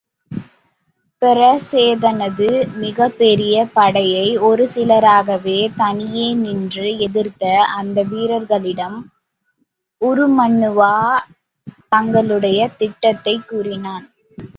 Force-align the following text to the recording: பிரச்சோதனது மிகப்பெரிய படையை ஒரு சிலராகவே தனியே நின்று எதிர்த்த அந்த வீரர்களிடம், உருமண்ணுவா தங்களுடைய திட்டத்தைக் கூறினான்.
பிரச்சோதனது 1.21 2.47
மிகப்பெரிய 2.75 3.65
படையை 3.73 4.37
ஒரு 4.39 4.67
சிலராகவே 4.73 5.69
தனியே 5.77 6.33
நின்று 6.35 6.97
எதிர்த்த 6.99 7.43
அந்த 7.75 8.03
வீரர்களிடம், 8.03 8.97
உருமண்ணுவா 10.01 10.95
தங்களுடைய 11.89 12.69
திட்டத்தைக் 12.79 13.47
கூறினான். 13.47 14.07